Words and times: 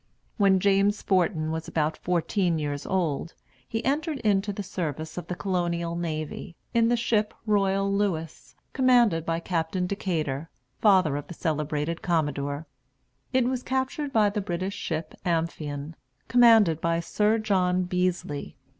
When 0.37 0.59
James 0.59 1.03
Forten 1.03 1.51
was 1.51 1.67
about 1.67 1.95
fourteen 1.95 2.57
years 2.57 2.87
old 2.87 3.35
he 3.69 3.85
entered 3.85 4.17
into 4.21 4.51
the 4.51 4.63
service 4.63 5.15
of 5.15 5.27
the 5.27 5.35
Colonial 5.35 5.95
navy, 5.95 6.55
in 6.73 6.87
the 6.87 6.97
ship 6.97 7.35
Royal 7.45 7.87
Louis, 7.93 8.55
commanded 8.73 9.27
by 9.27 9.39
Captain 9.39 9.85
Decatur, 9.85 10.49
father 10.79 11.17
of 11.17 11.27
the 11.27 11.35
celebrated 11.35 12.01
commodore. 12.01 12.65
It 13.31 13.45
was 13.45 13.61
captured 13.61 14.11
by 14.11 14.31
the 14.31 14.41
British 14.41 14.73
ship 14.73 15.13
Amphion, 15.23 15.93
commanded 16.27 16.81
by 16.81 16.99
Sir 16.99 17.37
John 17.37 17.83
Beezly. 17.83 18.55